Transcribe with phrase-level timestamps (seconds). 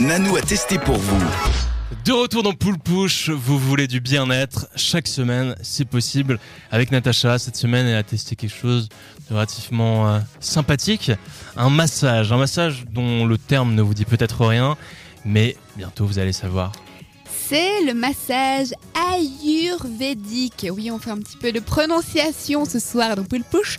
[0.00, 1.24] Nanou a testé pour vous.
[2.04, 6.38] De retour dans Pool Push, vous voulez du bien-être chaque semaine, c'est possible.
[6.70, 8.88] Avec Natacha, cette semaine, elle a testé quelque chose
[9.28, 11.12] de relativement euh, sympathique,
[11.56, 14.76] un massage, un massage dont le terme ne vous dit peut-être rien,
[15.24, 16.72] mais bientôt vous allez savoir.
[17.46, 18.72] C'est le massage
[19.12, 20.66] ayurvédique.
[20.70, 23.78] Oui, on fait un petit peu de prononciation ce soir dans Pool Push.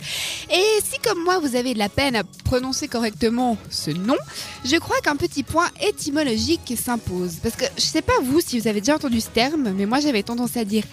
[0.52, 4.16] Et si comme moi vous avez de la peine à prononcer correctement ce nom,
[4.64, 7.38] je crois qu'un petit point étymologique s'impose.
[7.42, 9.98] Parce que je sais pas vous si vous avez déjà entendu ce terme, mais moi
[9.98, 10.84] j'avais tendance à dire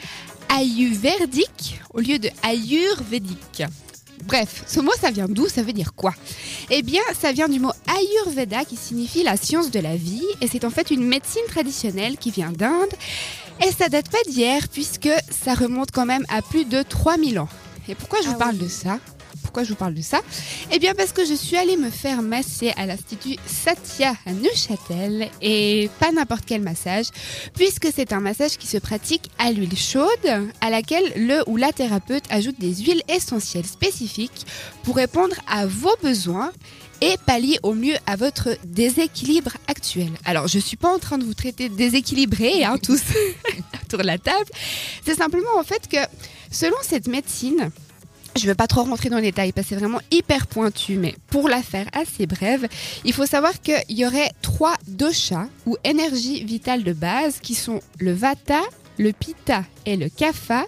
[0.49, 3.63] ayurvédique au lieu de ayurvédique.
[4.25, 5.47] Bref, ce mot ça vient d'où?
[5.47, 6.13] Ça veut dire quoi?
[6.69, 10.47] Eh bien, ça vient du mot Ayurveda qui signifie la science de la vie et
[10.47, 12.93] c'est en fait une médecine traditionnelle qui vient d'Inde.
[13.65, 17.49] Et ça date pas d'hier puisque ça remonte quand même à plus de 3000 ans.
[17.87, 18.99] Et pourquoi je vous parle de ça?
[19.53, 20.19] Pourquoi je vous parle de ça
[20.71, 25.29] Eh bien parce que je suis allée me faire masser à l'Institut Satya à Neuchâtel
[25.43, 27.05] et pas n'importe quel massage
[27.53, 30.07] puisque c'est un massage qui se pratique à l'huile chaude
[30.59, 34.47] à laquelle le ou la thérapeute ajoute des huiles essentielles spécifiques
[34.81, 36.51] pour répondre à vos besoins
[37.01, 40.09] et pallier au mieux à votre déséquilibre actuel.
[40.25, 43.01] Alors, je suis pas en train de vous traiter déséquilibré, hein, tous
[43.83, 44.49] autour de la table.
[45.05, 45.97] C'est simplement en fait que,
[46.49, 47.71] selon cette médecine,
[48.35, 50.95] je ne veux pas trop rentrer dans les détails parce que c'est vraiment hyper pointu,
[50.95, 52.67] mais pour la faire assez brève,
[53.05, 57.81] il faut savoir qu'il y aurait trois doshas ou énergies vitales de base qui sont
[57.99, 58.61] le vata,
[58.97, 60.65] le pitta et le kapha.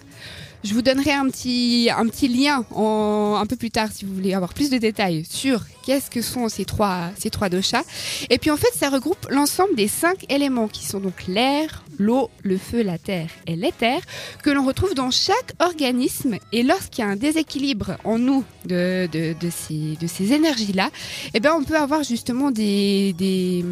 [0.66, 4.16] Je vous donnerai un petit, un petit lien en, un peu plus tard si vous
[4.16, 7.84] voulez avoir plus de détails sur qu'est-ce que sont ces trois, ces trois doshas.
[8.32, 12.32] Et puis en fait, ça regroupe l'ensemble des cinq éléments qui sont donc l'air, l'eau,
[12.42, 14.00] le feu, la terre et l'éther
[14.42, 16.38] que l'on retrouve dans chaque organisme.
[16.52, 20.90] Et lorsqu'il y a un déséquilibre en nous de, de, de ces, de ces énergies-là,
[21.36, 23.64] eh ben on peut avoir justement des, des,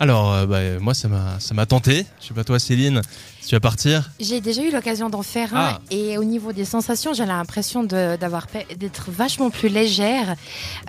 [0.00, 2.06] Alors, euh, bah, moi, ça m'a ça m'a tenté.
[2.22, 3.02] Je sais pas toi, Céline,
[3.42, 4.10] si tu vas partir.
[4.18, 5.80] J'ai déjà eu l'occasion d'en faire un Ah.
[5.90, 10.34] et au niveau des sensations, j'ai l'impression d'être vachement plus légère,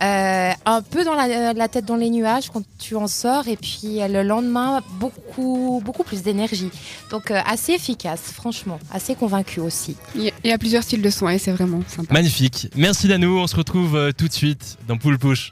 [0.02, 3.58] Euh, un peu dans la, la tête dans les nuages quand tu en sors et
[3.58, 6.70] puis euh, le lendemain beaucoup beaucoup plus d'énergie.
[7.12, 9.98] Donc euh, assez efficace, franchement, assez convaincu aussi.
[10.16, 12.14] Il y, a, plusieurs styles de soins et c'est vraiment sympa.
[12.14, 12.70] Magnifique.
[12.78, 13.38] Merci Danou.
[13.40, 15.52] On se retrouve euh, tout de suite dans Pool Push.